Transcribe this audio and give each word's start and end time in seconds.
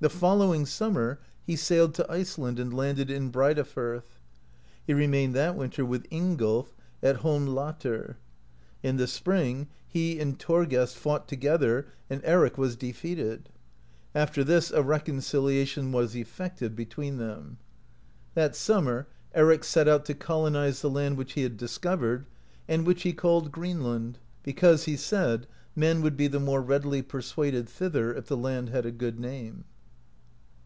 The 0.00 0.08
following 0.08 0.64
summer 0.64 1.18
he 1.44 1.56
sailed 1.56 1.92
to 1.94 2.08
Iceland, 2.08 2.60
and 2.60 2.72
landed 2.72 3.10
in 3.10 3.32
Breidafirth. 3.32 4.20
He 4.86 4.94
remained 4.94 5.34
that 5.34 5.56
w^inter 5.56 5.84
with 5.84 6.08
Ingolf 6.10 6.68
(26) 7.00 7.02
at 7.02 7.16
Holmlatr. 7.24 8.14
In 8.84 8.96
the 8.96 9.08
spring 9.08 9.66
he 9.88 10.20
and 10.20 10.38
Thorgest 10.38 10.94
fought 10.94 11.26
to 11.26 11.34
gether, 11.34 11.88
and 12.08 12.20
Eric 12.22 12.56
was 12.56 12.76
defeated; 12.76 13.48
after 14.14 14.44
this 14.44 14.70
a 14.70 14.84
reconciliation 14.84 15.86
31 15.90 15.94
AMERICA 15.94 16.18
DISCOVERED 16.20 16.36
BY 16.36 16.44
NORSEMEN 16.44 16.76
was 16.76 16.76
effected 16.76 16.76
between 16.76 17.16
them. 17.18 17.58
That 18.34 18.54
summer 18.54 19.08
Eric 19.34 19.64
set 19.64 19.88
out 19.88 20.04
to 20.04 20.14
colonize 20.14 20.80
the 20.80 20.90
land 20.90 21.16
which 21.16 21.32
he 21.32 21.42
had 21.42 21.56
discovered, 21.56 22.26
and 22.68 22.86
which 22.86 23.02
he 23.02 23.12
called 23.12 23.50
Greenland, 23.50 24.20
because, 24.44 24.84
he 24.84 24.96
said, 24.96 25.48
men 25.74 26.02
would 26.02 26.16
be 26.16 26.28
the 26.28 26.38
more 26.38 26.62
readily 26.62 27.02
persuaded 27.02 27.68
thither 27.68 28.14
if 28.14 28.26
the 28.28 28.36
land 28.36 28.68
had 28.68 28.86
a 28.86 28.92
good 28.92 29.18
name. 29.18 29.64